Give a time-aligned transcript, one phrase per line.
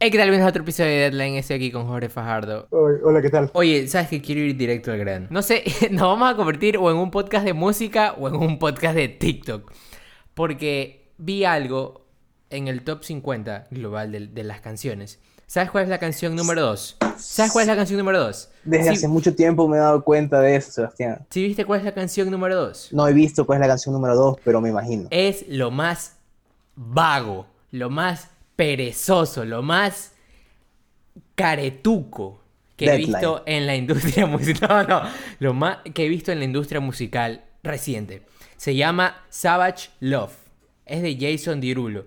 [0.00, 0.26] Hey, ¿qué tal?
[0.28, 1.34] Bienvenidos a otro episodio de Deadline.
[1.36, 2.68] Estoy aquí con Jorge Fajardo.
[2.70, 3.50] Hola, ¿qué tal?
[3.52, 5.26] Oye, ¿sabes que quiero ir directo al grano?
[5.30, 8.58] No sé, nos vamos a convertir o en un podcast de música o en un
[8.60, 9.72] podcast de TikTok.
[10.34, 12.06] Porque vi algo
[12.50, 15.18] en el top 50 global de, de las canciones.
[15.48, 16.98] ¿Sabes cuál es la canción número 2?
[17.16, 18.50] ¿Sabes cuál es la canción número 2?
[18.64, 18.88] Desde Sí.
[18.90, 21.26] hace mucho tiempo me he dado cuenta de eso, Sebastián.
[21.30, 22.90] ¿Sí viste cuál es la canción número 2?
[22.92, 25.08] No he visto cuál es la canción número 2, pero me imagino.
[25.10, 26.18] Es lo más
[26.76, 28.28] vago, lo más
[28.58, 30.14] perezoso, lo más
[31.36, 32.42] caretuco
[32.76, 34.68] que he visto en la industria musical.
[34.68, 35.08] No, no,
[35.38, 38.22] lo más que he visto en la industria musical reciente.
[38.56, 40.32] Se llama Savage Love.
[40.86, 42.06] Es de Jason Derulo.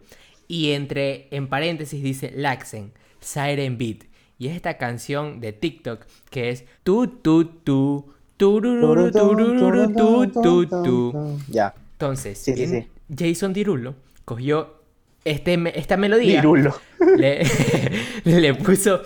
[0.49, 4.03] Y entre, en paréntesis dice Laxen, Siren Beat.
[4.37, 10.65] Y es esta canción de TikTok que es tu tu tu turururu, turururu, tu tu
[10.83, 11.39] tu.
[11.47, 11.73] Ya.
[11.93, 13.95] Entonces, Sí, sí, en- Jason Derulo
[14.25, 14.80] cogió
[15.25, 16.41] este, esta melodía.
[16.41, 16.75] Virulo.
[17.17, 17.43] Le,
[18.23, 19.02] le puso.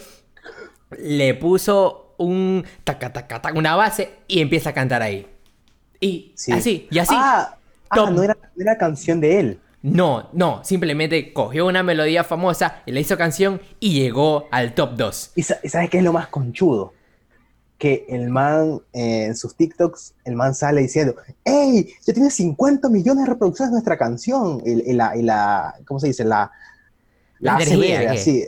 [1.00, 5.28] Le puso un taca, taca, taca, una base y empieza a cantar ahí.
[6.00, 6.52] Y Sí.
[6.52, 7.14] así, y así.
[7.18, 7.58] Ah,
[7.90, 9.60] ah, no era, no era canción de él.
[9.82, 14.96] No, no, simplemente cogió una melodía famosa y le hizo canción y llegó al top
[14.96, 15.32] 2.
[15.36, 16.94] ¿Y sa- y sabes qué es lo más conchudo?
[17.78, 21.94] Que el man eh, en sus TikToks, el man sale diciendo, ¡Ey!
[22.06, 24.62] Ya tiene 50 millones de reproducciones nuestra canción.
[24.66, 26.24] Y, y la, y la, ¿cómo se dice?
[26.24, 26.52] La,
[27.40, 28.46] La la energía, así.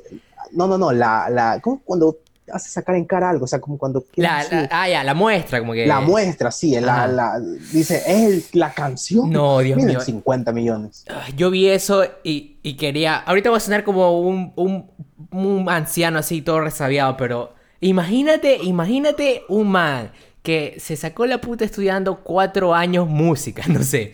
[0.53, 2.19] No, no, no, la, la, ¿cómo cuando
[2.49, 3.43] hace sacar en cara algo?
[3.43, 4.05] O sea, como cuando...
[4.15, 5.85] La, la- ah, ya, la muestra, como que.
[5.85, 7.37] La muestra, sí, la, la-
[7.73, 9.29] dice, es la canción.
[9.29, 9.99] No, Dios Miren, mío.
[9.99, 11.03] 50 millones.
[11.35, 13.17] Yo vi eso y, y quería.
[13.17, 14.89] Ahorita voy a sonar como un, un,
[15.31, 20.11] un anciano así, todo resabiado, pero imagínate, imagínate un man
[20.43, 24.13] que se sacó la puta estudiando cuatro años música, no sé.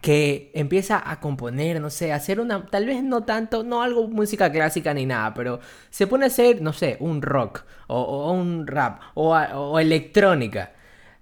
[0.00, 2.66] Que empieza a componer, no sé, a hacer una.
[2.66, 5.60] Tal vez no tanto, no algo música clásica ni nada, pero
[5.90, 10.72] se pone a hacer, no sé, un rock o, un rap o electrónica.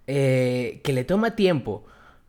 [0.06, 1.84] eh, que le toma tiempo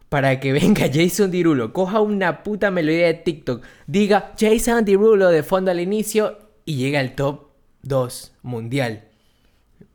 [0.09, 5.43] para que venga Jason Derulo, coja una puta melodía de TikTok, diga Jason Derulo de
[5.43, 7.47] fondo al inicio y llega al top
[7.81, 9.10] 2 mundial.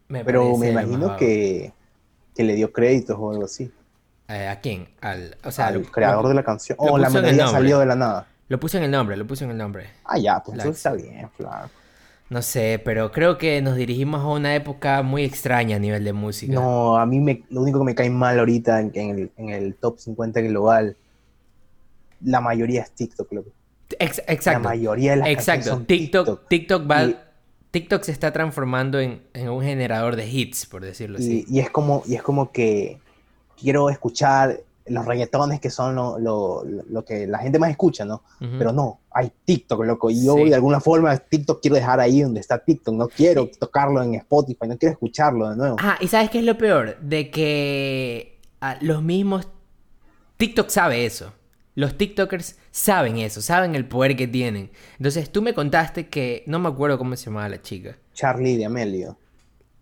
[0.09, 1.72] Me Pero me imagino que,
[2.34, 3.71] que le dio créditos o algo así.
[4.28, 4.89] Eh, ¿A quién?
[5.00, 6.77] Al, o sea, al lo- creador lo- de la canción.
[6.81, 8.27] O la puso en el melodía salió de la nada.
[8.49, 9.87] Lo puse en el nombre, lo puse en el nombre.
[10.05, 11.69] Ah, ya, pues La- eso está bien, claro.
[12.28, 16.12] No sé, pero creo que nos dirigimos a una época muy extraña a nivel de
[16.12, 16.53] música.
[16.55, 19.49] No, a mí me, lo único que me cae mal ahorita en, en el, en
[19.50, 20.97] el top 50 global,
[22.25, 23.50] la mayoría es TikTok, loco.
[24.00, 24.61] Ex- La exacto.
[24.69, 25.71] mayoría de las canciones Exacto.
[25.78, 27.05] son TikTok, TikTok va.
[27.05, 27.16] Y-
[27.81, 31.45] TikTok se está transformando en, en un generador de hits, por decirlo así.
[31.49, 32.99] Y, y es como, y es como que
[33.61, 38.23] quiero escuchar los reggaetones que son lo, lo- lo que la gente más escucha, ¿no?
[38.59, 40.09] Pero no, hay TikTok, loco.
[40.11, 40.45] Y yo Sí.
[40.49, 42.95] de alguna forma TikTok quiero dejar ahí donde está TikTok.
[42.95, 45.77] No quiero tocarlo en Spotify, no quiero escucharlo de nuevo.
[45.81, 46.99] Ah, ¿y sabes qué es lo peor?
[47.01, 49.49] De que ah, los mismos...
[50.39, 51.33] TikTok sabe eso.
[51.77, 54.71] Los TikTokers saben eso, saben el poder que tienen.
[54.97, 56.43] Entonces tú me contaste que...
[56.47, 57.97] No me acuerdo cómo se llamaba la chica.
[58.15, 59.17] Charlie de Amelio,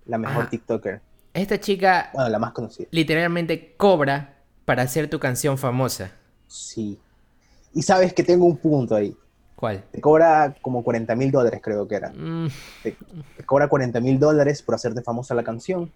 [0.04, 0.50] la mejor Ajá.
[0.50, 1.00] TikToker.
[1.32, 2.88] Esta chica Bueno, la más conocida.
[2.90, 4.34] literalmente cobra
[4.64, 6.10] para hacer tu canción famosa.
[6.48, 6.98] Sí.
[7.72, 9.16] Y sabes que tengo un punto ahí.
[9.56, 9.84] ¿Cuál?
[9.92, 12.10] Te cobra como 40 mil dólares, creo que era.
[12.10, 12.48] Mm,
[12.82, 12.96] Te,
[13.36, 15.92] te cobra 40 mil dólares por hacerte famosa la canción.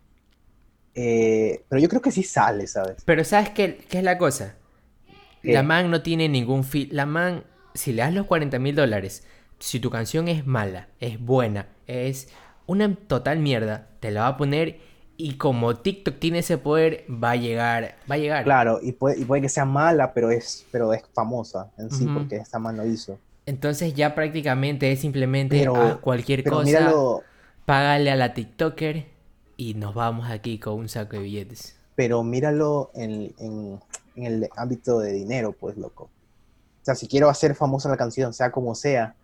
[0.94, 2.96] Eh, pero yo creo que sí sale, ¿sabes?
[3.04, 4.54] Pero ¿sabes qué, qué es la cosa?
[5.42, 5.52] ¿Qué?
[5.52, 6.88] La man no tiene ningún fin.
[6.92, 7.44] La man,
[7.74, 9.24] si le das los 40 mil dólares,
[9.58, 12.28] si tu canción es mala, es buena, es
[12.66, 14.78] una total mierda, te la va a poner
[15.16, 18.44] y como TikTok tiene ese poder, va a llegar, va a llegar.
[18.44, 22.06] Claro, y puede, y puede que sea mala, pero es, pero es famosa en sí,
[22.06, 23.18] porque esta man lo hizo.
[23.46, 27.22] Entonces ya prácticamente es simplemente Pero- a cualquier Pero cosa, míralo,
[27.64, 29.06] págale a la TikToker
[29.56, 31.74] y nos vamos aquí con un saco de billetes.
[31.96, 33.80] pero míralo en, en-
[34.18, 36.04] en el ámbito de dinero, pues, loco.
[36.04, 39.14] O sea, si quiero hacer famosa la canción, sea como sea,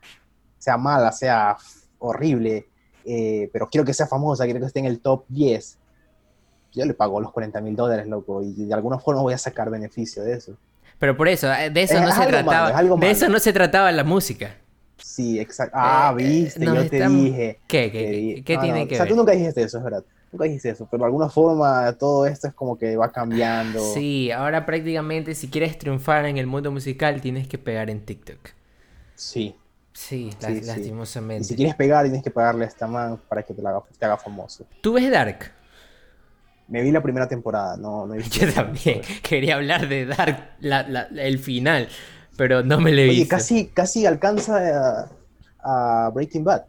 [0.58, 1.56] sea mala, sea
[1.98, 2.66] horrible,
[3.04, 5.78] eh, pero quiero que sea famosa, quiero que esté en el top 10,
[6.72, 9.70] yo le pago los 40 mil dólares, loco, y de alguna forma voy a sacar
[9.70, 10.56] beneficio de eso.
[10.98, 12.70] Pero por eso, eh, de eso Es no se algo malo, trataba.
[12.70, 13.12] es algo de malo.
[13.12, 14.56] eso no se trataba la música.
[14.98, 15.76] Sí, exacto.
[15.78, 17.58] Ah, Eh, eh, viste, nos yo te estamos- dije.
[17.66, 17.90] ¿Qué?
[17.90, 19.12] ¿Qué, qué- di- qué no, tiene no, que O sea, ver?
[19.12, 20.04] tú nunca dijiste eso, es verdad.
[20.34, 23.78] Nunca dijiste eso, pero de alguna forma todo esto es como que va cambiando.
[23.94, 28.38] Sí, ahora prácticamente si quieres triunfar en el mundo musical tienes que pegar en TikTok.
[29.14, 29.54] Sí.
[29.92, 30.66] Sí, Sí, sí.
[30.66, 31.44] lastimosamente.
[31.44, 33.82] Y si quieres pegar, tienes que pagarle a esta man para que te, la haga,
[33.96, 34.66] te haga famoso.
[34.80, 35.52] ¿Tú ves Dark?
[36.66, 39.02] Me vi la primera temporada, no, no he visto Yo también.
[39.22, 41.88] Quería hablar de Dark, la- la- el final,
[42.36, 45.04] pero no me lo he Oye, casi, casi alcanza
[45.62, 46.64] a, a Breaking Bad.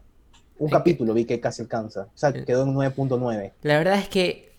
[0.58, 2.02] Un Es que- capítulo vi que casi alcanza.
[2.02, 2.44] O sea, Eh.
[2.46, 3.52] quedó en 9.9.
[3.62, 4.52] La verdad es que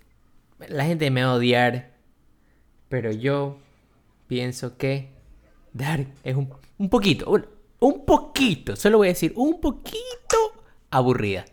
[0.68, 1.92] la gente me va a odiar,
[2.90, 3.58] pero yo
[4.28, 5.10] pienso que
[5.74, 7.46] Dark es un, un poquito, un,
[7.80, 10.38] un poquito, solo voy a decir un poquito
[10.90, 11.46] aburrida.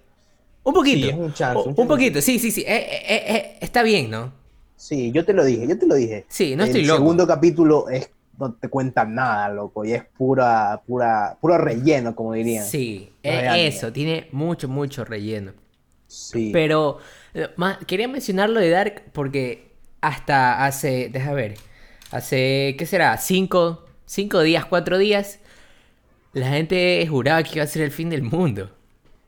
[0.62, 1.06] Un poquito.
[1.06, 2.62] Sí, es un chance, O- un poquito, sí, sí, sí.
[2.66, 4.32] eh, eh, está bien, ¿no?
[4.76, 6.24] Sí, yo te lo dije, yo te lo dije.
[6.28, 6.98] Sí, no el estoy loco.
[7.00, 8.08] segundo capítulo es
[8.38, 12.64] no te cuentan nada, loco, y es pura, pura, puro relleno, como dirían.
[12.64, 13.66] Sí, anime.
[13.68, 15.52] eso, tiene mucho, mucho relleno.
[16.06, 16.50] Sí.
[16.52, 16.98] Pero
[17.34, 21.54] eh, ma- quería mencionarlo de Dark porque hasta hace, deja ver,
[22.10, 23.16] hace, ¿qué será?
[23.18, 25.40] Cinco, cinco días, cuatro días,
[26.32, 28.70] la gente juraba que iba a ser el fin del mundo.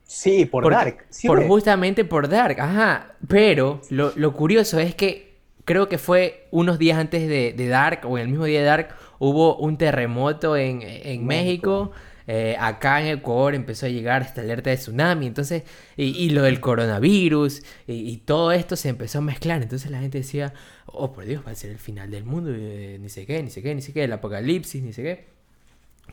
[0.05, 1.07] Sí, por Dark.
[1.11, 3.15] Sí, por justamente por Dark, ajá.
[3.27, 5.26] Pero lo, lo curioso es que
[5.67, 8.67] creo que fue unos días antes de, de Dark, o en el mismo día de
[8.67, 11.27] Dark, hubo un terremoto en, en México.
[11.27, 11.93] México.
[12.29, 15.27] eh, acá en Ecuador empezó a llegar esta alerta de tsunami.
[15.27, 15.65] Entonces,
[15.97, 19.63] y, y lo del coronavirus, y, y todo esto se empezó a mezclar.
[19.63, 20.55] Entonces la gente decía,
[20.87, 23.51] oh por Dios, va a ser el final del mundo, eh, ni sé qué, ni
[23.51, 25.27] sé qué, ni sé qué, el apocalipsis, ni sé qué.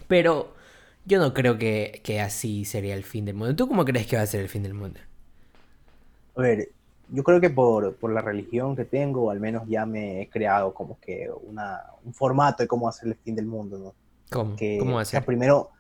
[0.08, 0.56] Pero
[1.06, 3.56] yo no creo que, que así sería el fin del mundo.
[3.56, 5.00] ¿Tú cómo crees que va a ser el fin del mundo?
[6.36, 6.74] A ver,
[7.14, 10.74] yo creo que por, por la religión que tengo, al menos ya me he creado
[10.74, 13.94] como que una, un formato de cómo hacer el fin del mundo, ¿no?
[14.32, 14.56] ¿Cómo?
[14.56, 15.26] Que, ¿Cómo o sea, ser?
[15.26, 15.72] primero, o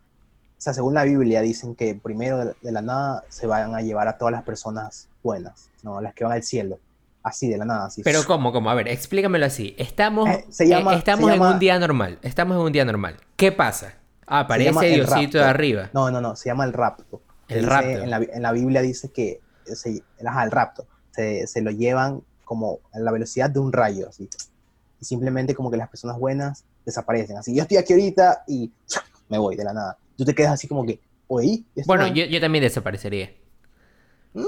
[0.59, 4.07] sea, según la Biblia dicen que primero de, de la nada se van a llevar
[4.07, 5.99] a todas las personas buenas, ¿no?
[6.01, 6.77] Las que van al cielo,
[7.23, 8.03] así de la nada, así.
[8.03, 8.51] Pero ¿cómo?
[8.51, 8.69] ¿Cómo?
[8.69, 9.73] A ver, explícamelo así.
[9.79, 12.19] Estamos, Eh, se llama- eh, estamos se en un día normal.
[12.21, 13.17] Estamos en un día normal.
[13.35, 13.95] ¿Qué pasa?
[14.27, 15.89] Ah, aparece Diosito de arriba.
[15.93, 17.21] No, no, no, se llama el rapto.
[17.47, 17.89] El Dice- rapto.
[17.89, 20.85] En la, en la Biblia dice que se, el rapto.
[21.15, 24.29] Se, se lo llevan como a la velocidad de un rayo, así.
[24.99, 27.37] Y simplemente como que las personas buenas desaparecen.
[27.37, 28.71] Así, yo estoy aquí ahorita y
[29.29, 29.97] me voy de la nada.
[30.17, 32.13] Tú te quedas así como que, oye, ¿y esto Bueno, no?
[32.13, 33.31] yo, yo también desaparecería.
[34.33, 34.43] no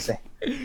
[0.00, 0.20] sé.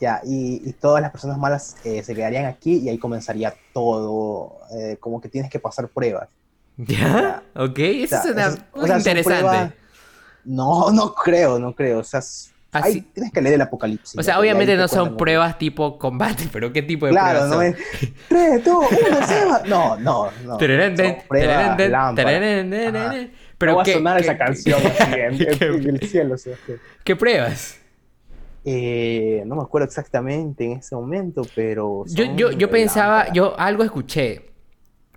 [0.00, 4.60] Ya, y, y todas las personas malas eh, se quedarían aquí y ahí comenzaría todo,
[4.72, 6.28] eh, como que tienes que pasar pruebas.
[6.76, 7.42] ¿Ya?
[7.56, 9.40] Ok, eso O sea, suena esas- o sea, interesante.
[9.42, 9.72] pruebas-
[10.44, 11.98] No, no creo, no creo.
[11.98, 12.20] O sea,
[12.70, 14.18] Así- ahí tienes que leer el apocalipsis.
[14.18, 17.48] O sea, obviamente te no son pruebas tipo combate, pero ¿qué tipo de Claro, pruebas
[17.48, 17.64] no son?
[17.64, 18.14] es.
[18.28, 19.62] ¡Tres, dos, uno, se va!
[19.66, 20.56] No, no, no.
[20.58, 20.94] Tan.
[21.96, 23.28] No
[23.58, 24.80] Pero va a ¿qué, sonar esa canción
[25.16, 26.36] en, el cielo.
[27.04, 27.78] ¿Qué pruebas?
[28.64, 32.04] Eh, no me acuerdo exactamente en ese momento, pero.
[32.08, 33.32] Yo, yo, yo pensaba, lámpara.
[33.34, 34.50] yo algo escuché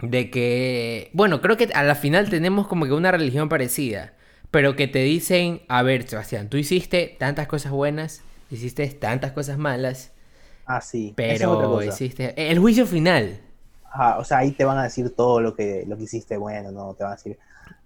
[0.01, 4.13] de que, bueno, creo que a la final tenemos como que una religión parecida,
[4.51, 9.57] pero que te dicen, a ver, Sebastián, tú hiciste tantas cosas buenas, hiciste tantas cosas
[9.57, 10.13] malas,
[10.65, 11.19] Ah, sí.
[11.27, 11.87] es pero cosa.
[11.87, 13.41] hiciste el juicio final.
[13.83, 16.71] Ajá, o sea, ahí te van a decir todo lo que, lo que hiciste bueno,
[16.71, 16.93] ¿no?
[16.95, 17.37] Te van a decir.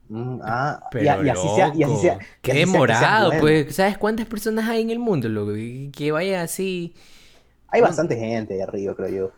[0.10, 1.72] mm, ah, Pero y así sea.
[1.76, 3.40] Y así loco, sea y qué sea bueno.
[3.40, 5.54] pues, ¿sabes cuántas personas hay en el mundo, loco?
[5.94, 6.96] Que vaya así.
[7.68, 9.32] Hay bastante gente ahí arriba, creo yo.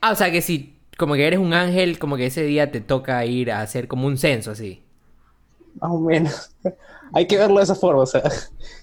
[0.00, 2.80] Ah, o sea que si como que eres un ángel, como que ese día te
[2.80, 4.82] toca ir a hacer como un censo así.
[5.80, 6.56] Más o menos.
[7.12, 8.22] hay que verlo de esa forma, o sea.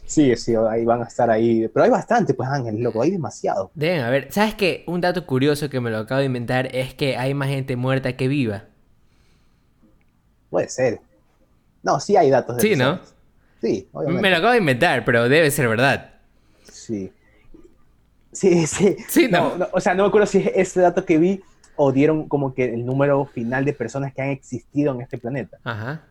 [0.05, 1.67] Sí, sí, ahí van a estar ahí.
[1.69, 3.01] Pero hay bastante, pues, ángeles, loco.
[3.01, 3.71] Hay demasiado.
[3.73, 4.31] Deben haber.
[4.31, 4.83] ¿Sabes qué?
[4.85, 8.15] Un dato curioso que me lo acabo de inventar es que hay más gente muerta
[8.15, 8.65] que viva.
[10.51, 10.99] Puede ser.
[11.81, 12.99] No, sí hay datos de Sí, ¿no?
[13.61, 14.21] Sí, obviamente.
[14.21, 16.13] Me lo acabo de inventar, pero debe ser verdad.
[16.69, 17.11] Sí.
[18.33, 18.97] Sí, sí.
[19.07, 19.53] Sí, ¿no?
[19.71, 21.41] O sea, no me acuerdo si es ese dato que vi
[21.75, 25.57] o dieron como que el número final de personas que han existido en este planeta.
[25.63, 26.03] Ajá.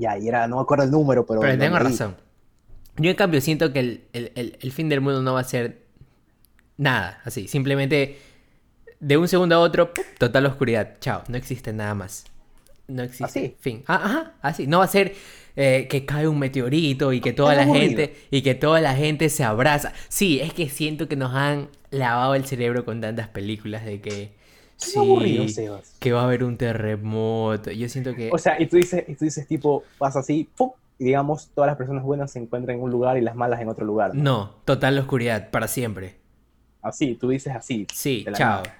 [0.00, 1.40] Ya, y era, no me acuerdo el número, pero.
[1.40, 2.16] Pero tengo razón.
[2.96, 5.44] Yo en cambio siento que el, el- el- el fin del mundo no va a
[5.44, 5.82] ser
[6.76, 7.48] nada, así.
[7.48, 8.18] Simplemente
[8.98, 10.04] de un segundo a otro, ¡pum!
[10.18, 10.94] total oscuridad.
[11.00, 12.24] Chao, no existe nada más.
[12.88, 13.56] No existe Así.
[13.60, 13.84] fin.
[13.86, 14.66] Ah, ajá, así.
[14.66, 15.14] No va a ser
[15.54, 17.86] eh, que cae un meteorito y que toda la aburrido.
[17.86, 19.92] gente y que toda la gente se abraza.
[20.08, 24.32] Sí, es que siento que nos han lavado el cerebro con tantas películas de que
[24.80, 25.96] Qué aburrido, sí, Sebas.
[25.98, 27.70] que va a haber un terremoto.
[27.70, 30.70] Yo siento que O sea, y tú dices, y tú dices tipo, pasa así, ¡pum!
[30.98, 33.68] y digamos, todas las personas buenas se encuentran en un lugar y las malas en
[33.68, 34.14] otro lugar.
[34.14, 34.22] ¿no?
[34.22, 36.16] no, total oscuridad para siempre.
[36.82, 37.86] Así, tú dices así.
[37.92, 38.62] Sí, chao.
[38.62, 38.76] nada.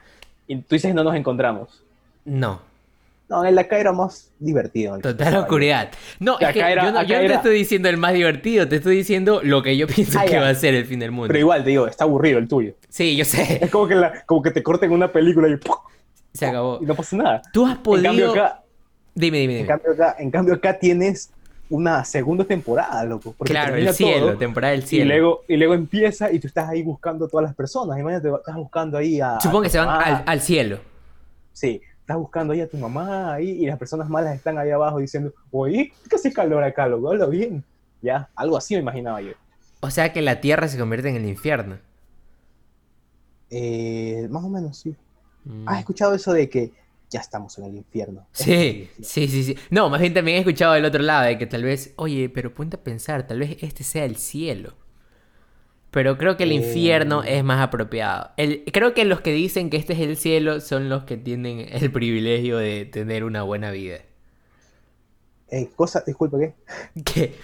[0.46, 1.82] Y tú dices, no nos encontramos.
[2.24, 2.60] No,
[3.30, 4.96] No, en la acá era más divertido.
[4.96, 5.90] el- total oscuridad.
[6.18, 7.88] No, Y es que acá era- yo no, acá yo no te era- estoy diciendo
[7.88, 10.40] el más divertido, te estoy diciendo lo que yo pienso Ah, que ya.
[10.42, 11.28] va a ser el fin del mundo.
[11.28, 12.74] Pero igual, te digo, está aburrido el tuyo.
[12.88, 15.76] Sí, yo sé, Es como que, la- como que te corten una película y, ¡pum!
[16.34, 16.78] se acabó.
[16.82, 17.42] y no pasa nada.
[17.52, 18.04] Tú has En podido...
[18.04, 18.62] cambio, acá,
[19.14, 19.68] Dime, dime, en, dime.
[19.68, 21.30] cambio acá, en cambio acá tienes
[21.68, 23.32] una segunda temporada, loco.
[23.44, 25.04] Claro, el cielo, todo, temporada del Y cielo.
[25.14, 27.96] luego, y luego empieza y tú estás ahí buscando a todas las personas.
[27.98, 29.38] Imagínate, estás buscando ahí a...
[29.40, 30.78] Supongo que se van al cielo.
[31.52, 34.98] Sí, estás buscando ahí a tu mamá ahí y las personas malas están ahí abajo
[34.98, 37.08] diciendo, oye, ¿qué hace calor acá, loco?
[37.08, 37.62] Habla bien.
[38.02, 39.32] Ya, algo así me imaginaba yo.
[39.78, 41.78] O sea que la tierra se convierte en el infierno.
[43.48, 44.96] Eh, más o menos, sí.
[45.44, 45.68] Mm.
[45.68, 46.72] ¿Has escuchado eso de que
[47.08, 48.26] ya estamos en el infierno?
[48.32, 49.56] Sí, sí, sí, sí.
[49.70, 52.52] No, más bien también he escuchado del otro lado de que tal vez, oye, pero
[52.52, 54.74] ponte a pensar, tal vez este sea el cielo.
[55.90, 57.38] Pero creo que el infierno Eh.
[57.38, 58.30] es más apropiado.
[58.36, 61.66] El, creo que los que dicen que este es el cielo son los que tienen
[61.70, 63.98] el privilegio de tener una buena vida.
[65.48, 66.54] Eh, cosa, disculpa, ¿qué?
[67.04, 67.34] Que,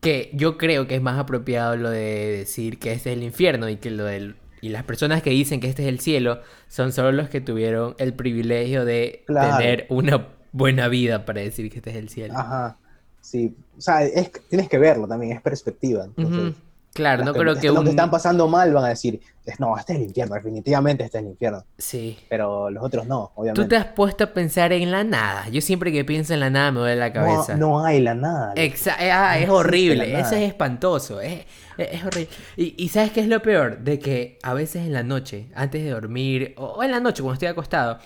[0.00, 3.68] que yo creo que es más apropiado lo de decir que este es el infierno
[3.68, 4.36] y que lo del...
[4.60, 7.94] Y las personas que dicen que este es el cielo son solo los que tuvieron
[7.98, 9.58] el privilegio de Claro.
[9.58, 12.38] tener una buena vida para decir que este es el cielo.
[12.38, 12.78] Ajá,
[13.20, 13.54] sí.
[13.76, 16.04] O sea, es, tienes que verlo también, es perspectiva.
[16.04, 16.54] Entonces.
[16.94, 17.84] Claro, no creo que los un...
[17.84, 19.20] que están pasando mal van a decir,
[19.58, 21.64] no, este es el infierno, definitivamente este es el infierno.
[21.76, 22.16] Sí.
[22.28, 23.68] Pero los otros no, Tú obviamente.
[23.68, 25.48] te has puesto a pensar en la nada.
[25.48, 27.56] Yo siempre que pienso en la nada me duele la No, cabeza.
[27.56, 28.54] no hay la nada.
[28.54, 31.44] Exa- ah, es No horrible, eso es espantoso, es,
[31.78, 32.28] es- es horrible.
[32.56, 33.80] Y, y ¿sabes qué es lo peor?
[33.80, 37.22] De que a veces en la noche, antes de dormir, o, o en la noche
[37.22, 37.98] cuando estoy acostado,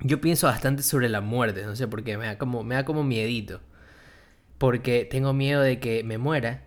[0.00, 2.84] yo pienso bastante sobre la muerte, no sé por qué, me da como, me da
[2.84, 3.60] como miedito.
[4.58, 6.62] Porque tengo miedo de que me muera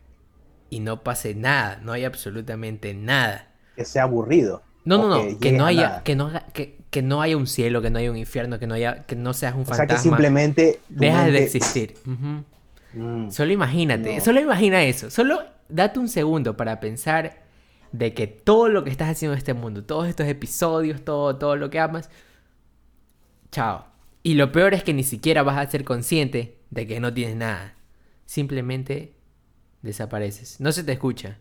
[0.70, 3.50] y no pase nada, no hay absolutamente nada.
[3.76, 4.64] Que sea aburrido.
[4.84, 7.90] No, no, no, que, no haya, que no, que, que no haya un cielo, que
[7.90, 9.98] no haya un infierno, que no haya, que no seas un O sea, fantasma.
[9.98, 10.80] que simplemente...
[10.90, 11.96] Dejas de mente- existir.
[12.06, 12.44] Ujú.
[12.94, 14.24] Mm, Solo imagínate, No.
[14.24, 15.10] solo imagina eso.
[15.10, 17.44] Solo date un segundo para pensar
[17.92, 21.56] de que todo lo que estás haciendo en este mundo, todos estos episodios, todo, todo
[21.56, 22.10] lo que amas,
[23.52, 23.86] chao.
[24.24, 27.36] Y lo peor es que ni siquiera vas a ser consciente de que no tienes
[27.36, 27.74] nada.
[28.26, 29.15] Simplemente
[29.86, 30.60] desapareces.
[30.60, 31.38] No se te escucha.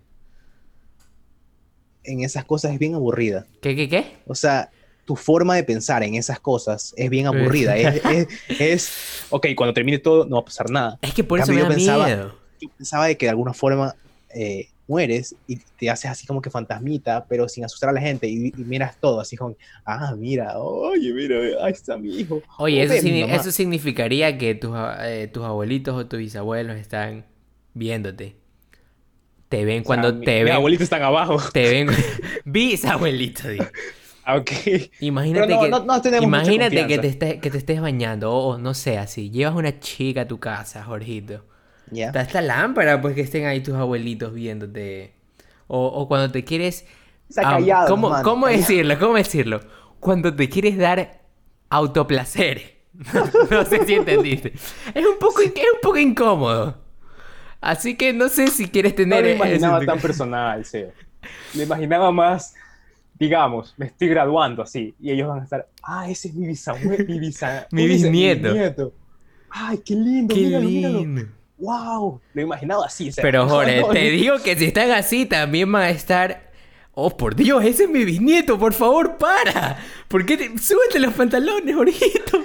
[2.05, 3.47] en esas cosas es bien aburrida.
[3.63, 4.17] ¿Qué, qué, qué?
[4.27, 4.71] O sea,
[5.07, 7.77] tu forma de pensar en esas cosas es bien aburrida.
[7.77, 8.29] es, es,
[8.61, 8.93] es,
[9.31, 10.99] ok, cuando termine todo no va a pasar nada.
[11.01, 12.39] Es que por eso me da cambio, yo pensaba- miedo.
[12.61, 13.95] Yo pensaba de que de alguna forma
[14.35, 18.29] eh, mueres y te haces así como que fantasmita, pero sin asustar a la gente
[18.29, 22.43] y, y miras todo así como, ah, mira, oye, mira, ahí está mi hijo.
[22.59, 27.25] Oye, eso, signi- eso significaría que tus, eh, tus abuelitos o tus bisabuelos están
[27.75, 28.37] viéndote.
[29.49, 30.53] Te ven cuando O sea, mi- te mis ven.
[30.55, 31.37] abuelitos están abajo.
[31.53, 31.89] Te ven.
[32.45, 33.65] bisabuelito, digo.
[34.25, 34.51] Ah, Ok.
[35.01, 38.73] Imagínate no, que, no- no imagínate que te, estés, que te estés bañando, o no
[38.75, 39.31] sé, así.
[39.31, 41.45] Llevas una chica a tu casa, Jorgito.
[41.91, 42.07] Ya.
[42.07, 45.13] Está esta lámpara, pues que estén ahí tus abuelitos viéndote.
[45.67, 46.87] O, o cuando te quieres.
[47.29, 48.61] Está callado, ¿cómo, mano, ¿Cómo callado.
[48.63, 48.99] decirlo?
[48.99, 49.61] ¿Cómo decirlo?
[50.01, 51.21] Cuando te quieres dar
[51.69, 52.75] autoplacer.
[53.51, 54.53] no sé si entendiste.
[54.95, 56.83] Es un poco, es un poco incómodo.
[57.65, 59.23] Así que no sé si quieres No tener.
[59.23, 60.93] lo ese- imaginaba tan personal, Seo.
[61.55, 62.55] Lo imaginaba más,
[63.19, 67.05] digamos, me estoy graduando así, y ellos van a estar, ah, ese es mi bisabuelo,
[67.07, 68.93] mi, bisa- Mi bisnieto.
[69.51, 70.99] Ay, qué lindo, Qué míralo, míralo.
[70.99, 71.23] lindo.
[71.59, 73.11] Wow, lo imaginaba así.
[73.23, 76.53] Pero Jorge, no, te no, digo que si están así también van a estar.
[76.97, 79.79] Oh, por Dios, ese es mi bisnieto, por favor, para.
[80.09, 80.59] ¿Por qué te...
[80.59, 82.45] Súbete los pantalones, Jorgito?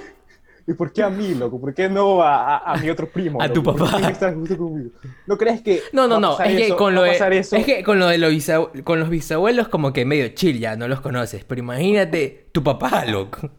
[0.66, 1.60] ¿Y por qué a mí, loco?
[1.60, 3.40] ¿Por qué no a, a- a mi otro primo?
[3.40, 3.54] A loco?
[3.54, 3.80] tu ¿Por qué
[4.12, 4.32] papá.
[4.34, 4.90] justo conmigo?
[5.26, 7.56] ¿No crees que No, no, no, es que, con lo de, eso?
[7.56, 10.76] es que con lo de los, bisab- con los bisabuelos como que medio chill ya,
[10.76, 11.44] no los conoces.
[11.44, 13.50] Pero imagínate tu papá, loco.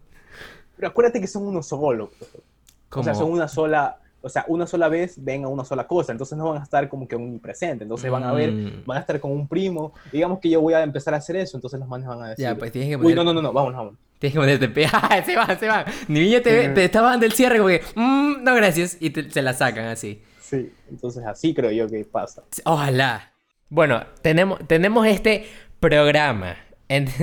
[0.78, 2.12] Pero acuérdate que son uno solo.
[2.12, 5.88] O sea, Como- son una sola, o sea, una sola vez ven a una sola
[5.88, 8.84] cosa, entonces no van a estar como que omnipresentes, entonces van a ver, Mm.
[8.86, 11.58] van a estar con un primo, digamos que yo voy a empezar a hacer eso,
[11.58, 13.52] entonces los manes van a decir, Ya, pues tienes que uy, no, no, no, no,
[13.54, 14.00] vámonos, vámonos.
[14.22, 14.86] Tienes que ponerte pe...
[14.94, 15.84] ¡Ah, se van, se van!
[16.08, 17.82] Ni niño te, te estaba dando el cierre como que...
[17.96, 18.96] "Mm, no, gracias.
[19.00, 20.22] Y te- se la sacan así.
[20.40, 22.44] Sí, entonces así creo yo que pasa.
[22.66, 23.34] Ojalá.
[23.68, 25.46] Bueno, tenemos, tenemos este
[25.80, 26.56] programa.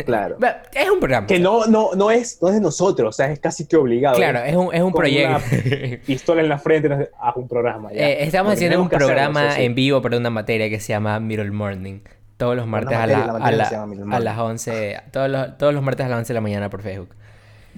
[0.07, 0.39] Claro.
[0.73, 1.27] Es un programa.
[1.27, 4.17] Que no, no, no es, no es de nosotros, o sea, es casi que obligado.
[4.17, 5.37] Claro, es un, es un Con proyecto.
[5.37, 7.93] una pistola en la frente, haz un programa.
[7.93, 8.09] ya.
[8.09, 9.63] Eh, estamos Porque haciendo un hacerlo, programa sí, sí.
[9.67, 12.01] en vivo para una materia que se llama Middle Morning.
[12.39, 15.01] Todos los martes a, la- la a, la- llama las 11.
[15.13, 17.11] Todos los, todos los martes a las 11 de la mañana por Facebook.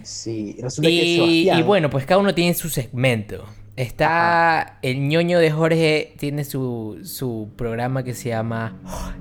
[0.04, 1.58] Sí, resulta que Y, Sebastián...
[1.58, 3.44] y bueno, pues cada uno tiene su segmento.
[3.76, 8.76] Está el ñoño de Jorge, tiene su, su programa que se llama...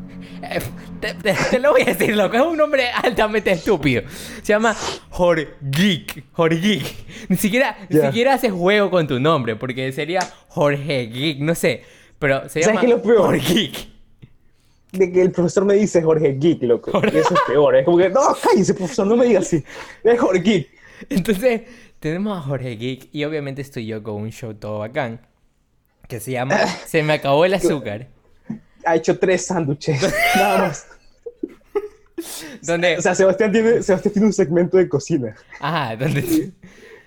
[1.01, 4.03] Te, te- te lo voy a decir, loco, es un nombre altamente estúpido.
[4.41, 4.75] Se llama
[5.10, 6.25] Jorge Geek.
[6.34, 7.29] Jorge Geek.
[7.29, 10.19] Ni siquiera, ni siquiera haces juego con tu nombre, porque sería
[10.50, 11.84] Jorge Geek, no sé.
[12.19, 13.17] Pero se ¿Sabes llama qué lo peor?
[13.17, 13.88] Jorge Geek.
[14.91, 17.01] De que el profesor me dice Jorge Geek, loco.
[17.03, 17.75] Y eso es peor.
[17.75, 19.63] Es como que, no, cállense, profesor, no me diga así.
[20.03, 20.67] Es Jorge Geek.
[21.10, 21.62] Entonces,
[22.00, 25.22] tenemos a Jorge Geek y obviamente estoy yo con un show todo bacán
[26.08, 28.08] que se llama Se me acabó el azúcar.
[28.86, 30.01] Ha hecho tres sándwiches,
[30.36, 30.88] nada más.
[32.17, 35.36] O sea, Sebastián tiene, Sebastián tiene un segmento de cocina.
[35.60, 36.51] Ajá, donde...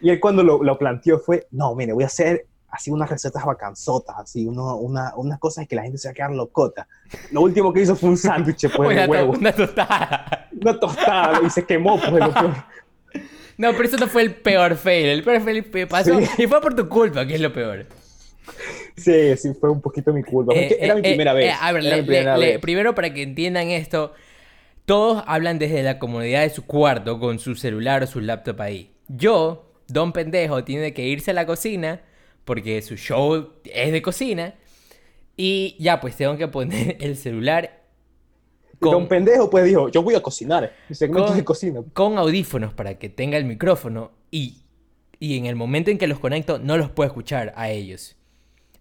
[0.01, 3.45] Y él cuando lo, lo planteó fue, no, mire, voy a hacer así unas recetas
[3.45, 6.89] bacanzotas, así uno, una, unas cosas que la gente se va a quedar locota.
[7.31, 9.33] Lo último que hizo fue un sándwich pues, una, de to- huevo.
[9.35, 10.49] una tostada.
[10.61, 12.55] Una tostada y se quemó, pues, lo peor.
[13.59, 15.07] No, pero eso no fue el peor fail.
[15.07, 16.27] El peor fail que pasó Sí.
[16.45, 17.87] y fue por tu culpa, que es lo peor.
[18.97, 20.55] Sí, sí, fue un poquito mi culpa.
[20.55, 21.47] Eh, era mi eh, primera eh, vez.
[21.55, 24.15] eh, a ver, le- mi primera le- primero para que entiendan esto,
[24.85, 28.93] todos hablan desde la comodidad de su cuarto con su celular o su laptop ahí.
[29.09, 32.01] Yo, don pendejo, tiene que irse a la cocina
[32.45, 34.55] porque su show es de cocina
[35.37, 37.81] y ya pues tengo que poner el celular
[38.81, 40.73] con, pendejo, pues dijo, yo voy a cocinar.
[40.91, 41.81] Segmento Con- de cocina.
[41.93, 44.57] con audífonos para que tenga el micrófono y,
[45.21, 48.17] y en el momento en que los conecto no los puedo escuchar a ellos.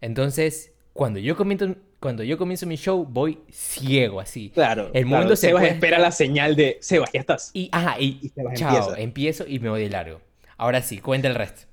[0.02, 4.50] Entonces, cuando yo comienzo, cuando yo comienzo mi show, voy ciego así.
[4.50, 4.90] Claro.
[4.94, 5.20] El claro.
[5.20, 7.52] mundo se Sebas puede- espera la señal de, Sebas, ya estás.
[7.54, 9.00] Y, ajá, y, Y chao, empieza.
[9.00, 10.20] empiezo y me voy de largo.
[10.58, 11.68] Ahora sí, cuenta el resto.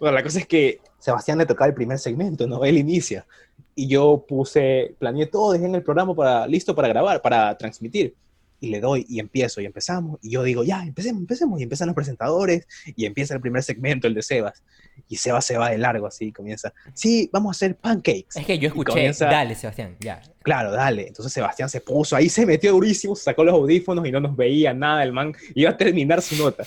[0.00, 2.64] Bueno, la cosa es que Sebastián le tocaba el primer segmento, ¿no?
[2.64, 3.26] Él inicia.
[3.74, 8.14] Y yo puse, planeé todo, dejé en el programa para, listo para grabar, para transmitir.
[8.60, 10.18] Y le doy y empiezo y empezamos.
[10.20, 11.60] Y yo digo, ya, empecemos, empecemos.
[11.60, 14.64] Y empiezan los presentadores y empieza el primer segmento, el de Sebas.
[15.08, 18.34] Y Sebas se va de largo así, comienza, sí, vamos a hacer pancakes.
[18.34, 20.20] Es que yo escuché, comienza- dale, Sebastián, ya.
[20.42, 21.06] Claro, dale.
[21.06, 24.74] Entonces Sebastián se puso ahí, se metió durísimo, sacó los audífonos y no nos veía
[24.74, 25.04] nada.
[25.04, 26.64] El man iba a terminar su nota.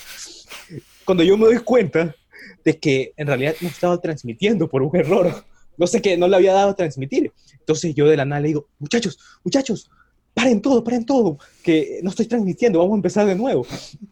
[1.03, 2.15] Cuando yo me doy cuenta
[2.63, 5.43] de que en realidad no estaba transmitiendo por un error,
[5.77, 7.31] no sé qué, no le había dado a transmitir.
[7.59, 9.89] Entonces yo de la nada le digo, muchachos, muchachos,
[10.33, 13.65] paren todo, paren todo, que no estoy transmitiendo, vamos a empezar de nuevo.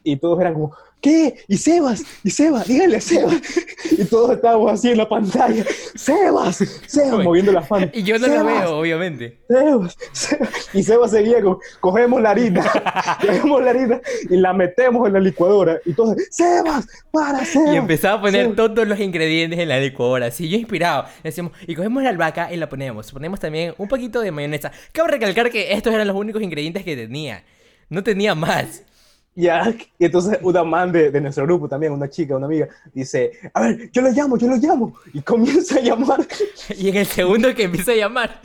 [0.03, 1.36] Y todos eran como, ¿qué?
[1.48, 2.03] ¿Y Sebas?
[2.24, 2.68] ¿Y Sebas?
[2.68, 3.41] Díganle a Sebas.
[3.91, 5.65] Y todos estábamos así en la pantalla,
[5.96, 7.89] Sebas, Sebas, moviendo las manos.
[7.94, 8.62] Y yo no lo "Sebas".
[8.62, 9.39] veo, obviamente.
[9.48, 10.70] Sebas, Sebas.
[10.74, 12.63] Y Sebas seguía con, cogemos la harina,
[13.22, 15.79] cogemos la harina y la metemos en la licuadora.
[15.86, 17.74] Y todos, Sebas, para, Sebas.
[17.74, 18.56] Y empezaba a poner Sebas".
[18.56, 20.27] todos los ingredientes en la licuadora.
[20.27, 21.06] Así, yo inspirado.
[21.24, 23.12] Decíamos, y cogemos la albahaca y la ponemos.
[23.12, 24.72] Ponemos también un poquito de mayonesa.
[24.91, 27.43] Cabe recalcar que estos eran los únicos ingredientes que tenía.
[27.89, 28.84] No tenía más.
[29.36, 33.32] Ya, y entonces una man de, de nuestro grupo también, una chica, una amiga, dice,
[33.54, 34.96] a ver, yo lo llamo, yo lo llamo.
[35.13, 36.28] Y comienza a llamar.
[36.78, 38.42] Y en el segundo que empieza a llamar,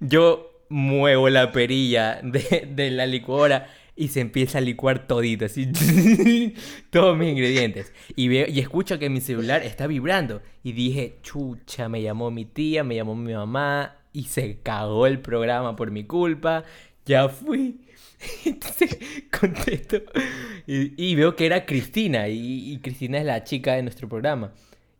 [0.00, 5.70] yo muevo la perilla de, de la licuadora y se empieza a licuar todito, así,
[6.90, 7.92] todos mis ingredientes.
[8.16, 10.40] Y veo y escucho que mi celular está vibrando.
[10.62, 15.20] Y dije, chucha, me llamó mi tía, me llamó mi mamá y se cagó el
[15.20, 16.64] programa por mi culpa.
[17.04, 17.80] Ya fui.
[18.44, 18.98] Entonces
[19.38, 20.02] contesto
[20.66, 24.52] y, y veo que era Cristina y, y Cristina es la chica de nuestro programa.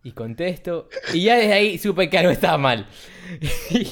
[0.03, 2.89] Y contesto y ya desde ahí supe que algo estaba mal.
[3.71, 3.87] Y,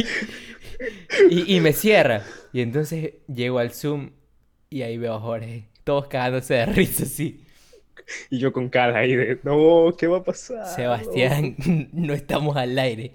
[1.30, 2.24] y- y me cierra.
[2.52, 4.10] Y entonces llego al Zoom
[4.70, 7.44] y ahí veo a Jorge, todos cagándose de risa así.
[8.30, 10.66] Y yo con cara ahí de, no, ¿qué va a pasar?
[10.66, 11.56] Sebastián,
[11.92, 13.12] no estamos al aire.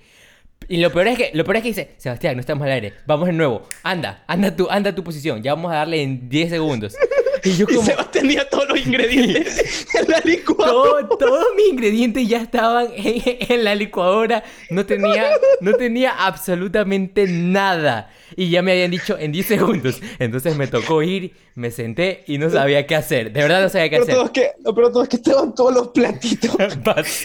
[0.67, 2.93] Y lo peor es que, lo peor es que dice, Sebastián, no estamos al aire.
[3.05, 3.67] Vamos de nuevo.
[3.83, 5.41] Anda, anda tu, anda tu posición.
[5.41, 6.95] Ya vamos a darle en 10 segundos.
[7.43, 11.07] Y yo Y como, Sebas tenía todos los ingredientes en la licuadora.
[11.07, 14.43] todo- todos mis ingredientes ya estaban en, en la licuadora.
[14.69, 15.25] No tenía,
[15.61, 18.09] no tenía absolutamente nada.
[18.35, 20.01] Y ya me habían dicho en 10 segundos.
[20.17, 23.31] Entonces me tocó ir, me senté y no sabía qué hacer.
[23.31, 24.15] De verdad no sabía qué Pero hacer.
[24.15, 26.55] todo es que, no, pero todo es que estaban todos los platitos.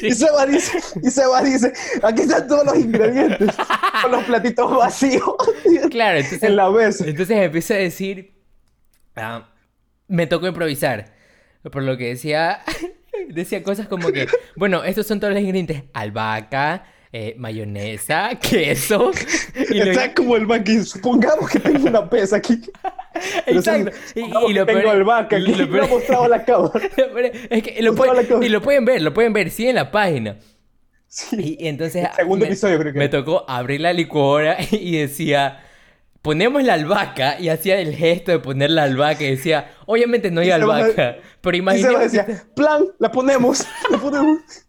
[0.02, 3.48] Y Seba dice, y Seba dice, aquí están todos los ingredientes,
[4.02, 5.32] con los platitos vacíos
[5.90, 7.04] Claro, entonces, en la mesa.
[7.06, 8.34] entonces empecé a decir,
[9.16, 9.48] ah,
[10.08, 11.12] me tocó improvisar,
[11.70, 12.60] por lo que decía,
[13.28, 19.12] decía cosas como que, bueno, estos son todos los ingredientes, albahaca, eh, mayonesa, queso,
[19.70, 22.60] y lo- Está como el man que supongamos que tengo una pesa aquí.
[23.46, 23.90] Exacto.
[24.14, 25.54] Y- y lo tengo peor- albahaca aquí.
[25.54, 26.80] lo Lo he mostrado a la cámara.
[27.50, 28.46] es que lo Mostraba la pueden, cosa.
[28.46, 30.36] y lo pueden ver, lo pueden ver, sí en la página.
[31.06, 31.56] Sí.
[31.58, 34.98] Y, y entonces El segundo me, episodio creo que me tocó abrir la licuadora y
[34.98, 35.60] decía,
[36.22, 40.40] ponemos la albahaca y hacía el gesto de poner la albahaca y decía, obviamente no
[40.40, 42.00] hay Y se albahaca, pero Y Seba imaginemos...
[42.00, 44.40] decía, plan, la ponemos, la ponemos.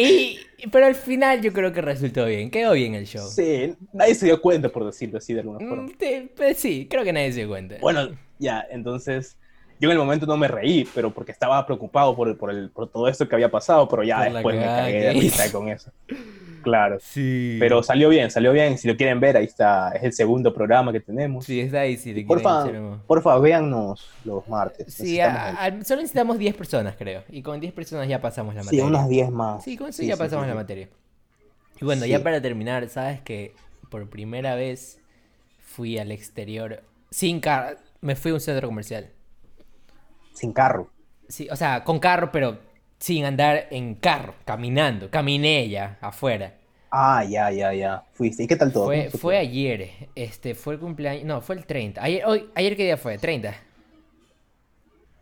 [0.00, 0.38] Y,
[0.70, 3.28] pero al final yo creo que resultó bien, quedó bien el show.
[3.28, 5.82] Sí, nadie se dio cuenta, por decirlo así de alguna forma.
[5.82, 7.78] Mm, sí, pues sí, creo que nadie se dio cuenta.
[7.80, 9.36] Bueno, ya, entonces
[9.80, 12.70] yo en el momento no me reí, pero porque estaba preocupado por, el, por, el,
[12.70, 15.68] por todo esto que había pasado, pero ya Por después me cagué de risa con
[15.68, 15.90] eso.
[16.68, 16.98] Claro.
[17.00, 17.56] sí.
[17.58, 18.78] Pero salió bien, salió bien.
[18.78, 19.90] Si lo quieren ver, ahí está.
[19.92, 21.44] Es el segundo programa que tenemos.
[21.44, 24.92] Sí, está ahí si quieren porfa, un- porfa, véannos los martes.
[24.94, 27.22] Sí, a- solo necesitamos 10 personas, creo.
[27.30, 28.84] Y con 10 personas ya pasamos la Sí, materia.
[28.86, 29.64] unas 10 más.
[29.64, 30.58] Sí, con eso Sí, ya sí, pasamos sí, la sí.
[30.58, 30.88] materia.
[31.80, 32.10] Y bueno, Sí.
[32.10, 33.54] ya para terminar, sabes que
[33.90, 35.00] por primera vez
[35.60, 39.10] fui al exterior sin car me fui a un centro comercial.
[40.34, 40.90] Sin carro.
[41.28, 42.58] Sí, o sea, con carro, pero
[42.98, 45.10] sin andar en carro, caminando.
[45.10, 46.54] Caminé ya afuera.
[46.90, 48.04] Ah, ya, ya, ya.
[48.14, 48.42] Fuiste.
[48.44, 48.86] ¿Y qué tal todo?
[48.86, 52.02] Fue, ¿Cómo fue ayer, este, fue el cumpleaños, no, fue el 30.
[52.02, 53.54] Ayer, hoy, ayer qué día fue, 30.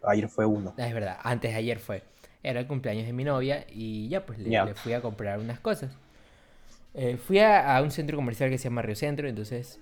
[0.04, 0.74] Ayer fue uno.
[0.78, 2.02] Ah, es verdad, antes de ayer fue.
[2.42, 5.90] Era el cumpleaños de mi novia y ya pues le, fui a comprar unas cosas.
[6.94, 9.80] Eh, fui a, a un centro comercial que se llama Río Centro, entonces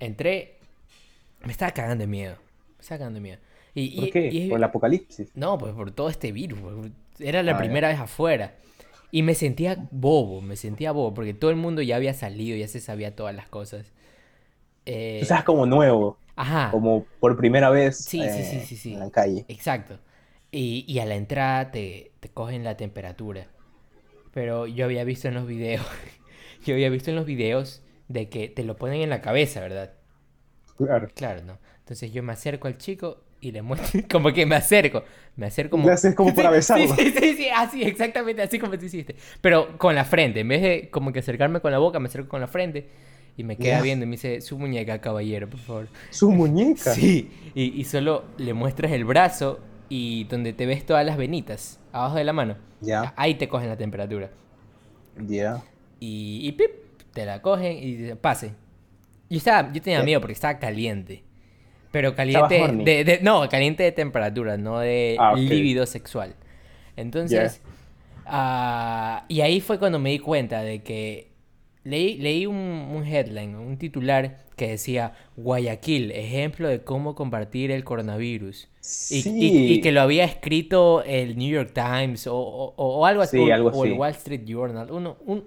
[0.00, 0.58] entré,
[1.42, 2.36] me estaba cagando de miedo,
[2.76, 3.38] me estaba cagando de miedo.
[3.74, 4.28] Y, ¿Por y- qué?
[4.30, 5.30] y es- Por el apocalipsis.
[5.34, 6.60] No, pues por todo este virus.
[6.60, 8.54] pues, Era la Ah, primera vez afuera.
[9.14, 12.68] Y me sentía bobo, me sentía bobo, porque todo el mundo ya había salido, ya
[12.68, 13.92] se sabía todas las cosas.
[14.86, 18.94] Eh, es como nuevo, ajá, como por primera vez Sí, sí, eh, sí, sí, sí.
[18.94, 19.48] en la calle.
[19.48, 20.00] exacto.
[20.50, 23.48] Y, y a la entrada te, te cogen la temperatura.
[24.32, 25.86] Pero yo había visto en los videos,
[26.66, 29.94] yo había visto en los videos de que te lo ponen en la cabeza, ¿verdad?
[30.76, 31.08] Claro.
[31.14, 31.58] Claro, ¿no?
[31.80, 35.04] Entonces yo me acerco al chico y le muestro, como que me acerco,
[35.36, 35.88] me acerco como...
[35.88, 36.94] Le haces como para Sí, besarlo.
[36.96, 39.16] Sí, sí, sí, así, exactamente así como tú hiciste.
[39.40, 42.28] Pero con la frente, en vez de como que acercarme con la boca, me acerco
[42.28, 42.88] con la frente
[43.36, 45.88] y me queda viendo y me dice, su muñeca, caballero, por favor.
[46.10, 46.94] Su muñeca.
[46.94, 51.80] Sí, y, y solo le muestras el brazo y donde te ves todas las venitas,
[51.92, 52.56] abajo de la mano.
[52.80, 54.30] Ya, Ahí te cogen la temperatura.
[55.28, 55.62] ya.
[56.00, 56.70] Y, y pip,
[57.12, 58.54] te la cogen y pase.
[59.30, 61.24] Yo, estaba, yo tenía miedo porque estaba caliente.
[61.94, 65.38] Pero caliente de, de- No, caliente de temperatura, no de Ah, ok.
[65.38, 66.34] líbido sexual.
[66.96, 67.60] Entonces...
[68.26, 71.28] ah, y ahí fue cuando me di cuenta de que
[71.84, 77.84] leí, leí un, un headline, un titular que decía Guayaquil, ejemplo de cómo combatir el
[77.84, 78.68] coronavirus.
[79.10, 79.30] Y, Sí.
[79.40, 83.36] y- y que lo había escrito el New York Times o, o- o algo así,
[83.38, 83.98] Sí, o, algo o el así.
[83.98, 85.44] Wall Street Journal, uno- un,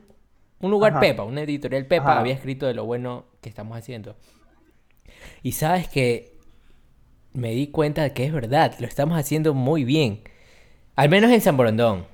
[0.62, 1.02] un lugar Ajá.
[1.02, 2.20] Pepa, una editorial Pepa Ajá.
[2.22, 4.16] había escrito de lo bueno que estamos haciendo.
[5.44, 6.37] Y sabes que
[7.38, 10.22] me di cuenta de que es verdad, lo estamos haciendo muy bien.
[10.96, 12.08] Al menos en San Borondón.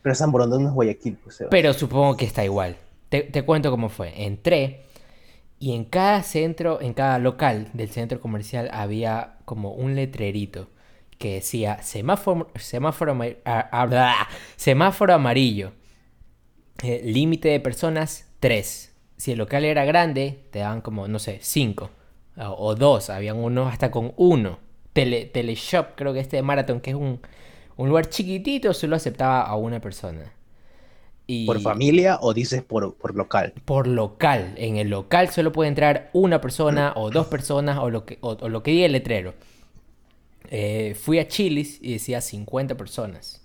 [0.00, 1.44] Pero San Borondón no es Guayaquil, pues.
[1.50, 2.76] Pero supongo que está igual.
[3.10, 4.24] Te, te cuento cómo fue.
[4.24, 4.84] Entré
[5.58, 10.70] y en cada centro, en cada local del centro comercial había como un letrerito
[11.18, 15.72] que decía semáforo, semáforo, ah, ah, semáforo amarillo.
[16.82, 18.94] Eh, límite de personas 3.
[19.18, 21.90] Si el local era grande, te daban como, no sé, 5
[22.40, 23.10] o 2.
[23.10, 24.58] Habían unos hasta con 1.
[24.92, 27.20] Tele, Teleshop, creo que este de Marathon, que es un,
[27.76, 30.32] un lugar chiquitito, solo aceptaba a una persona.
[31.26, 33.54] Y ¿Por familia o dices por, por local?
[33.64, 34.54] por local.
[34.56, 38.30] En el local solo puede entrar una persona o dos personas o lo que, o,
[38.40, 39.34] o lo que diga el letrero.
[40.50, 43.42] Eh, fui a Chili's y decía 50 personas.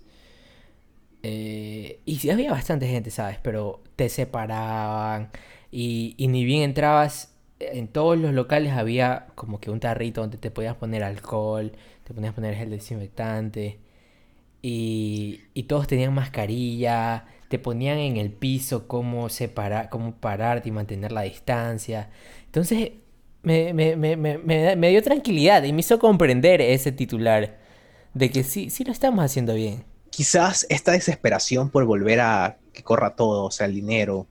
[1.23, 3.37] Eh, y sí había bastante gente, ¿sabes?
[3.41, 5.31] Pero te separaban
[5.71, 7.32] y, y ni bien entrabas,
[7.71, 11.71] en todos los locales había como que un tarrito donde te podías poner alcohol,
[12.03, 13.79] te podías poner gel desinfectante.
[14.61, 21.11] Y, todos tenían mascarilla, te ponían en el piso cómo, separa- cómo pararte y mantener
[21.11, 22.09] la distancia.
[22.45, 22.91] Entonces
[23.43, 27.57] me dio tranquilidad y me hizo comprender ese titular
[28.13, 29.83] de que sí, sí lo estamos haciendo bien.
[30.11, 34.27] Quizás esta desesperación por volver a que corra todo, o sea, el dinero,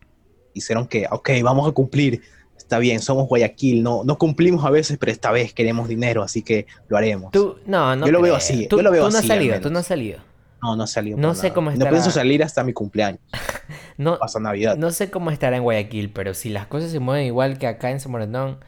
[0.54, 2.22] hicieron que, ok, vamos a cumplir,
[2.72, 6.40] está bien, somos Guayaquil, no, no cumplimos a veces, pero esta vez queremos dinero, así
[6.42, 7.30] que lo haremos.
[7.30, 9.28] Tú, no, no Yo lo veo así, Tú, yo lo veo tú no has así,
[9.28, 10.20] salido, tú no has salido.
[10.62, 11.16] No, no salió.
[11.18, 11.54] No por sé nada.
[11.54, 11.90] cómo No estará.
[11.90, 13.20] pienso salir hasta mi cumpleaños,
[13.98, 14.76] No, hasta Navidad.
[14.78, 17.90] no sé cómo estará en Guayaquil, pero si las cosas se mueven igual que acá
[17.90, 18.58] en San Borondón,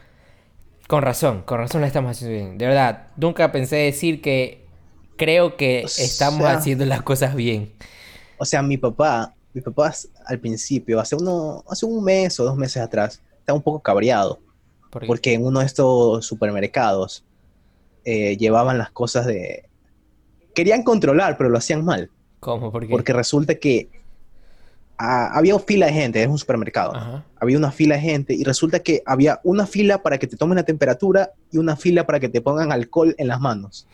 [0.86, 2.58] con razón, con razón la estamos haciendo bien.
[2.58, 4.66] De verdad, nunca pensé decir que
[5.16, 7.72] creo que O estamos sea- haciendo las cosas bien.
[8.38, 9.94] O sea, mi papá, mi papá
[10.26, 14.40] al principio, hace uno, hace un mes o dos meses atrás, estaba un poco cabreado,
[14.88, 17.26] Porque, porque en uno de estos supermercados
[18.04, 19.68] eh, llevaban las cosas de...
[20.54, 22.72] Querían controlar, pero lo hacían mal, ¿Cómo?
[22.72, 23.90] Porque, porque resulta que
[24.96, 28.80] ah, había fila de gente, es un supermercado, había una fila de gente y resulta
[28.80, 32.30] que había una fila para que te tomen la temperatura y una fila para que
[32.30, 33.87] te pongan alcohol en las manos.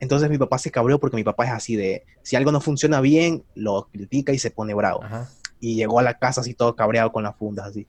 [0.00, 3.00] Entonces mi papá se cabreó porque mi papá es así de, si algo no funciona
[3.00, 5.02] bien, lo critica y se pone bravo.
[5.04, 5.30] Ajá.
[5.70, 7.86] Y llegó a la casa así todo cabreado con las fundas, así.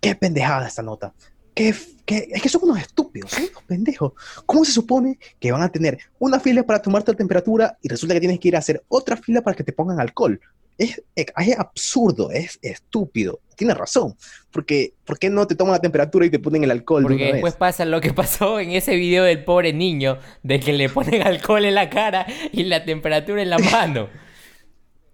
[0.00, 1.12] Qué pendejada esta nota.
[1.54, 1.74] ¿Qué,
[2.06, 4.12] qué- Es que son unos estúpidos, son unos pendejos.
[4.46, 8.14] ¿Cómo se supone que van a tener una fila para tomarte la temperatura y resulta
[8.14, 10.40] que tienes que ir a hacer otra fila para que te pongan alcohol?
[10.78, 11.26] Es, es
[11.58, 13.40] absurdo, es estúpido.
[13.56, 14.16] Tiene razón.
[14.50, 17.22] Porque, ¿por qué no te toman la temperatura y te ponen el alcohol de Porque
[17.24, 17.58] una después vez?
[17.58, 21.64] pasa lo que pasó en ese video del pobre niño, de que le ponen alcohol
[21.66, 24.08] en la cara y la temperatura en la mano.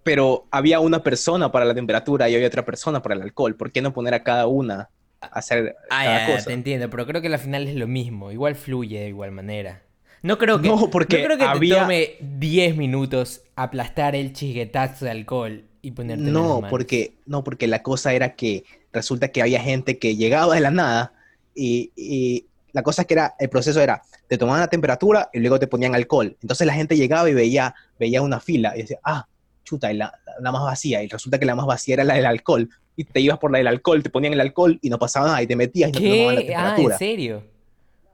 [0.09, 3.55] Pero había una persona para la temperatura y había otra persona para el alcohol.
[3.55, 4.89] ¿Por qué no poner a cada una
[5.21, 6.47] hacer Ah, cada ya, cosa.
[6.47, 8.31] te entiendo, pero creo que al final es lo mismo.
[8.31, 9.83] Igual fluye de igual manera.
[10.23, 14.33] No creo que, No, porque no creo que había- te tome 10 minutos aplastar el
[14.33, 18.63] chisguetazo de alcohol y ponerte en las No, porque, no, porque la cosa era que
[18.91, 21.13] resulta que había gente que llegaba de la nada
[21.55, 25.39] y, y la cosa es que era, el proceso era, te tomaban la temperatura y
[25.39, 26.35] luego te ponían alcohol.
[26.41, 29.25] Entonces la gente llegaba y veía, veía una fila y decía, ah,
[29.69, 31.03] chuta, y la, la más vacía.
[31.03, 32.69] Y resulta que la más vacía era la del alcohol.
[32.95, 35.41] Y te ibas por la del alcohol, te ponían el alcohol y no pasaba nada
[35.41, 36.73] y te metías y no te tomaban la.
[36.73, 36.75] Ah.
[36.79, 37.43] ¿en serio?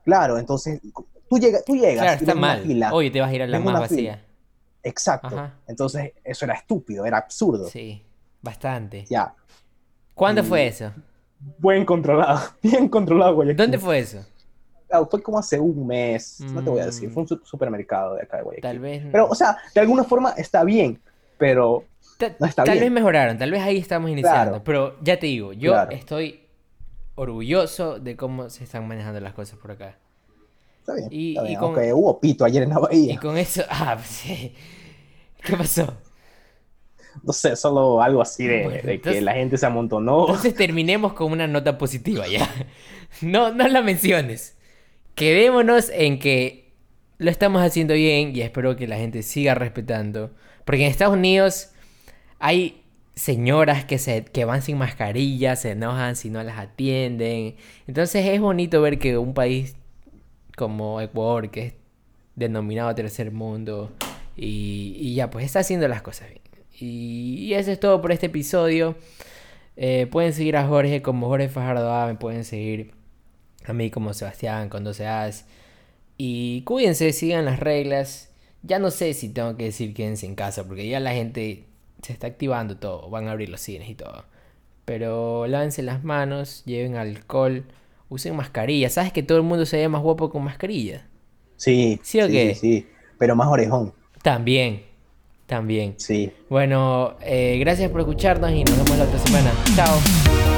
[0.04, 0.80] claro, entonces
[1.28, 2.62] tú, llega, tú llegas Claro, y está mal.
[2.62, 2.92] fila.
[2.94, 3.96] Oye, te vas a ir a la más vacía.
[4.14, 4.22] fila.
[4.84, 5.26] Exacto.
[5.28, 5.54] Ajá.
[5.66, 7.68] Entonces eso era estúpido, era absurdo.
[7.68, 8.04] Sí,
[8.42, 9.04] bastante.
[9.06, 9.34] Ya.
[10.14, 10.92] ¿Cuándo Y- fue eso?
[11.58, 13.56] Buen controlado, bien controlado, Guayaquil.
[13.56, 14.24] ¿Dónde fue eso?
[14.90, 17.12] Ah, fue como hace un mes, no te voy a decir, Mm.
[17.12, 18.62] fue un su- supermercado de acá de Guayaquil.
[18.62, 19.02] Tal vez.
[19.10, 21.00] Pero, o sea, de alguna forma está bien,
[21.38, 21.84] pero
[22.18, 22.84] Ta- no está tal bien.
[22.84, 24.50] vez mejoraron, tal vez ahí estamos iniciando.
[24.62, 24.64] Claro.
[24.64, 25.90] Pero ya te digo, yo Claro.
[25.92, 26.40] estoy
[27.14, 29.98] orgulloso de cómo se están manejando las cosas por acá.
[30.80, 31.08] está bien.
[31.10, 33.14] Y- está y bien, con- aunque hubo pito ayer en la bahía.
[33.14, 33.62] Y con eso.
[33.70, 34.54] Ah, pues, sí.
[35.42, 35.94] ¿Qué pasó?
[37.22, 40.26] No sé, solo algo así de, Bueno, de entonces- que la gente se amontonó.
[40.26, 42.48] Entonces terminemos con una nota positiva ya.
[43.22, 44.56] No, no la menciones.
[45.14, 46.72] Quedémonos en que
[47.18, 50.32] lo estamos haciendo bien y espero que la gente siga respetando.
[50.66, 51.70] Porque en Estados Unidos
[52.38, 52.82] hay
[53.14, 57.56] señoras que, se, que van sin mascarilla, se enojan si no las atienden.
[57.86, 59.76] Entonces es bonito ver que un país
[60.56, 61.74] como Ecuador, que es
[62.34, 63.92] denominado tercer mundo,
[64.36, 66.42] y, ya, pues está haciendo las cosas bien.
[66.78, 68.96] Y, y eso es todo por este episodio.
[69.76, 72.92] Eh, pueden seguir a Jorge como Jorge Fajardo A, me pueden seguir
[73.64, 75.46] a mí como Sebastián con 12 As.
[76.18, 78.30] Y cuídense, sigan las reglas.
[78.66, 81.64] Ya no sé si tengo que decir quédense en casa, porque ya la gente
[82.02, 84.24] se está activando todo, van a abrir los cines y todo.
[84.84, 87.64] Pero lávense las manos, lleven alcohol,
[88.08, 88.90] usen mascarilla.
[88.90, 91.06] ¿Sabes que todo el mundo se ve más guapo con mascarilla?
[91.56, 92.54] Sí, ¿Sí o qué?
[92.54, 92.86] Sí, sí,
[93.18, 93.92] pero más orejón.
[94.22, 94.82] También,
[95.46, 95.94] también.
[95.98, 96.32] Sí.
[96.48, 99.52] Bueno, eh, gracias por escucharnos y nos vemos la otra semana.
[99.76, 100.55] Chao.